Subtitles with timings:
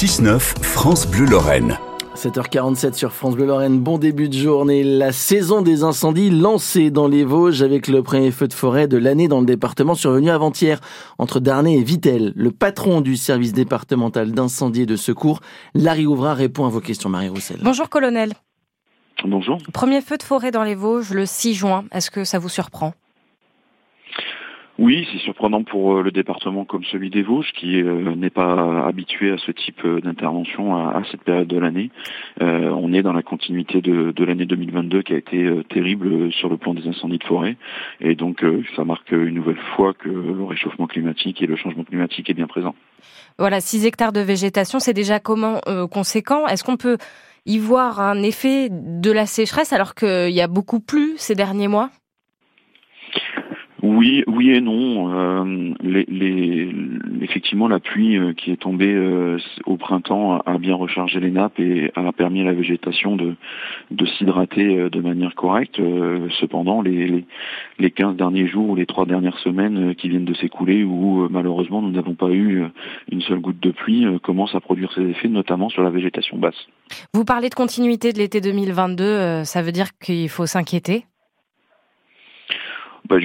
[0.00, 1.76] 6-9, France Bleu Lorraine.
[2.16, 4.82] 7h47 sur France Bleu Lorraine, bon début de journée.
[4.82, 8.96] La saison des incendies lancée dans les Vosges avec le premier feu de forêt de
[8.96, 10.80] l'année dans le département survenu avant-hier
[11.18, 12.32] entre Darnay et Vitel.
[12.34, 15.40] Le patron du service départemental d'incendie et de secours,
[15.74, 17.58] Larry Ouvra, répond à vos questions, Marie Roussel.
[17.62, 18.32] Bonjour colonel.
[19.26, 19.58] Bonjour.
[19.74, 21.84] Premier feu de forêt dans les Vosges le 6 juin.
[21.92, 22.94] Est-ce que ça vous surprend?
[24.80, 28.86] Oui, c'est surprenant pour euh, le département comme celui des Vosges, qui euh, n'est pas
[28.86, 31.90] habitué à ce type euh, d'intervention à, cette période de l'année.
[32.40, 36.72] on est dans la continuité de, l'année 2022 qui a été terrible sur le plan
[36.72, 37.58] des incendies de forêt.
[38.00, 38.42] Et donc,
[38.74, 42.46] ça marque une nouvelle fois que le réchauffement climatique et le changement climatique est bien
[42.46, 42.74] présent.
[43.38, 45.60] Voilà, 6 hectares de végétation, c'est déjà comment
[45.90, 46.46] conséquent?
[46.46, 46.96] Est-ce qu'on peut
[47.44, 51.68] y voir un effet de la sécheresse alors qu'il y a beaucoup plu ces derniers
[51.68, 51.90] mois?
[53.90, 55.12] Oui, oui et non.
[55.12, 56.72] Euh, les,
[57.22, 61.58] effectivement, la pluie euh, qui est tombée euh, au printemps a, bien rechargé les nappes
[61.58, 63.34] et a permis à la végétation de,
[63.90, 65.80] de s'hydrater de manière correcte.
[66.38, 67.24] cependant, les,
[67.78, 71.82] les, 15 derniers jours ou les trois dernières semaines qui viennent de s'écouler, où malheureusement
[71.82, 72.62] nous n'avons pas eu
[73.10, 76.68] une seule goutte de pluie, commencent à produire ses effets, notamment sur la végétation basse.
[77.12, 81.04] Vous parlez de continuité de l'été 2022, ça veut dire qu'il faut s'inquiéter?
[83.08, 83.16] Bah,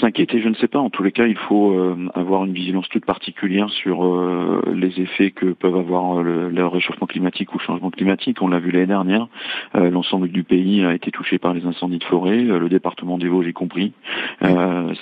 [0.00, 0.78] s'inquiéter, je ne sais pas.
[0.78, 5.00] En tous les cas, il faut euh, avoir une vigilance toute particulière sur euh, les
[5.00, 8.40] effets que peuvent avoir euh, le, réchauffement climatique ou le changement climatique.
[8.40, 9.28] On l'a vu l'année dernière.
[9.74, 13.48] L'ensemble du pays a été touché par les incendies de forêt, le département des Vosges
[13.48, 13.92] y compris.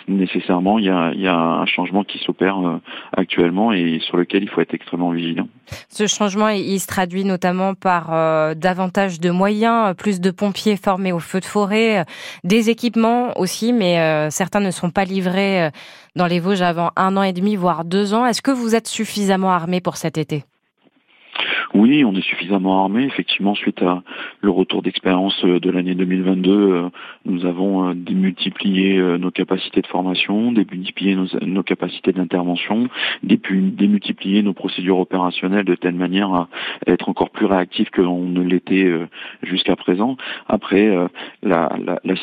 [0.09, 2.81] nécessairement, il y a, y a un changement qui s'opère
[3.17, 5.49] actuellement et sur lequel il faut être extrêmement vigilant.
[5.89, 8.09] Ce changement, il se traduit notamment par
[8.57, 12.05] davantage de moyens, plus de pompiers formés au feu de forêt,
[12.43, 15.71] des équipements aussi, mais certains ne sont sont pas livrés euh,
[16.17, 18.27] dans les Vosges avant un an et demi, voire deux ans.
[18.27, 20.45] Est-ce que vous êtes suffisamment armé pour cet été?
[21.75, 23.05] Oui, on est suffisamment armé.
[23.05, 24.03] Effectivement, suite à
[24.41, 26.89] le retour d'expérience euh, de l'année 2022, euh,
[27.25, 32.89] nous avons euh, démultiplié nos capacités de formation, démultiplié nos, capacités d'intervention,
[33.23, 36.49] démultiplié nos procédures opérationnelles de telle manière à
[36.87, 38.91] être encore plus réactifs que l'on ne l'était
[39.43, 40.17] jusqu'à présent.
[40.49, 40.91] Après,
[41.43, 41.69] la,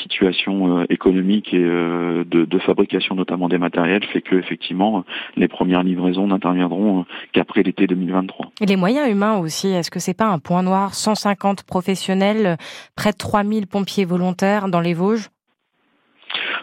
[0.01, 5.05] situation économique et de, fabrication notamment des matériels fait que effectivement
[5.35, 8.51] les premières livraisons n'interviendront qu'après l'été 2023.
[8.61, 9.67] Et les moyens humains aussi.
[9.69, 10.93] Est-ce que c'est pas un point noir?
[10.95, 12.57] 150 professionnels,
[12.95, 15.29] près de 3000 pompiers volontaires dans les Vosges?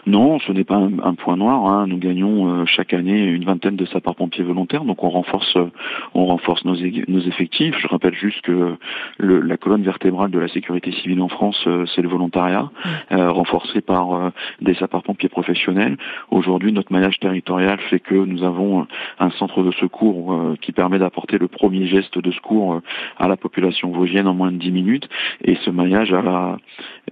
[0.07, 1.65] Non, ce n'est pas un, point noir.
[1.65, 1.87] Hein.
[1.87, 5.71] Nous gagnons euh, chaque année une vingtaine de sapeurs-pompiers volontaires, donc on renforce, euh,
[6.13, 7.75] on renforce nos, effectifs.
[7.79, 8.75] Je rappelle juste que
[9.19, 12.69] la colonne vertébrale de la sécurité civile en France, euh, c'est le volontariat,
[13.09, 15.97] renforcé par des sapeurs-pompiers professionnels.
[16.29, 18.87] Aujourd'hui, notre maillage territorial fait que nous avons
[19.19, 22.81] un centre de secours qui permet d'apporter le premier geste de secours
[23.17, 25.09] à la population vosgienne en moins de 10 minutes.
[25.43, 26.57] Et ce maillage a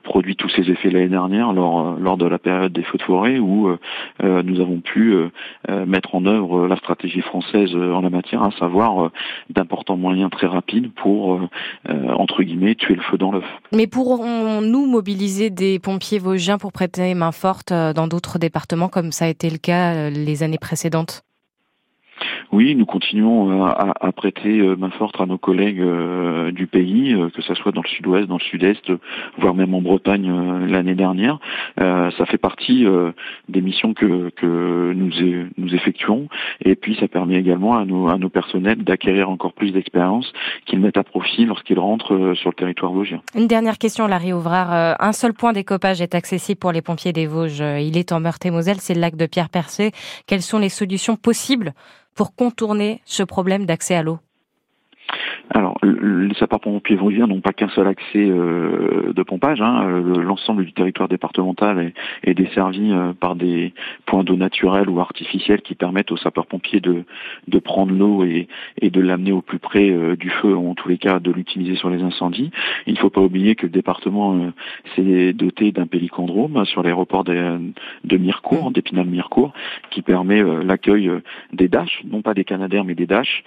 [0.04, 3.40] produit tous ses effets l'année dernière lors, lors de la période des feux de forêt
[3.40, 3.80] où euh,
[4.24, 8.52] euh, nous avons pu euh, mettre en œuvre la stratégie française en la matière, à
[8.52, 9.12] savoir
[9.50, 11.40] d'importants moyens très rapides pour,
[11.88, 13.46] entre guillemets, tuer le feu dans l'œuf.
[13.72, 19.26] Mais pourrons-nous mobiliser des pompiers vosgiens pour prêter main forte dans d'autres départements comme ça
[19.26, 21.24] a été le cas les années précédentes?
[22.52, 27.14] Oui, nous continuons à, à, prêter euh, main forte à nos collègues euh, du pays,
[27.14, 28.92] euh, que ce soit dans le sud-ouest, dans le sud-est,
[29.40, 31.40] voire même en Bretagne l'année dernière.
[31.78, 32.86] ça fait partie
[33.50, 35.12] des missions que, que nous,
[35.58, 36.28] nous effectuons
[36.64, 40.32] et puis ça permet également à nos, à nos personnels d'acquérir encore plus d'expérience
[40.66, 43.22] qu'ils mettent à profit lorsqu'ils rentrent sur le territoire vosgien.
[43.36, 44.96] Une dernière question, Larry Ouvrard.
[45.00, 47.64] Un seul point d'écopage est accessible pour les pompiers des Vosges.
[47.80, 49.92] Il est en Meurthe-et-Moselle, c'est le lac de Pierre-Percé.
[50.28, 51.74] Quelles sont les solutions possibles
[52.16, 54.20] pour contourner ce problème d'accès à l'eau
[55.50, 59.62] alors, les sapeurs-pompiers vosgiens n'ont pas qu'un seul accès euh, de pompage.
[59.62, 60.02] Hein.
[60.02, 61.92] L'ensemble du territoire départemental
[62.24, 63.74] est, desservi euh, par des
[64.06, 67.04] points d'eau naturels ou artificiels qui permettent aux sapeurs-pompiers de,
[67.48, 68.48] de prendre l'eau et,
[68.82, 71.76] et de l'amener au plus près euh, du feu, en tous les cas de l'utiliser
[71.76, 72.52] sur les incendies.
[72.88, 74.52] Il ne faut pas oublier que le département
[74.96, 77.60] s'est doté d'un pélicandrome sur l'aéroport de,
[78.04, 79.54] de Mirecourt, d'Épinal-Mirecourt,
[79.92, 81.12] qui permet l'accueil
[81.52, 83.44] des Dash, non pas des Canadaires mais des Dash,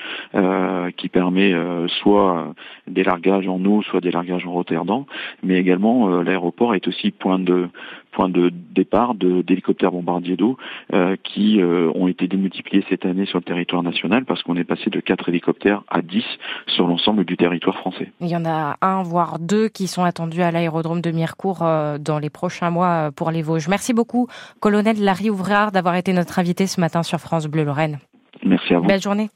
[0.96, 1.54] qui permet
[2.02, 2.54] soit
[2.86, 5.04] des largages en eau, soit des largages en Rotterdam,
[5.42, 7.68] mais également euh, l'aéroport est aussi point de
[8.12, 10.56] point de départ d'hélicoptères bombardiers d'eau
[10.94, 14.64] euh, qui euh, ont été démultipliés cette année sur le territoire national parce qu'on est
[14.64, 16.24] passé de 4 hélicoptères à 10
[16.66, 18.10] sur l'ensemble du territoire français.
[18.20, 21.58] Il y en a un, voire deux qui sont attendus à l'aérodrome de Mirecourt
[22.00, 23.68] dans les prochains mois pour les Vosges.
[23.68, 24.28] Merci beaucoup,
[24.60, 27.98] colonel Larry Ouvrard, d'avoir été notre invité ce matin sur France Bleu Lorraine.
[28.42, 28.86] Merci à vous.
[28.86, 29.28] Belle journée.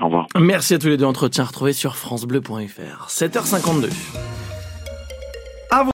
[0.00, 0.26] Au revoir.
[0.38, 1.04] Merci à tous les deux.
[1.04, 3.08] Entretien retrouvé sur francebleu.fr.
[3.08, 3.90] 7h52.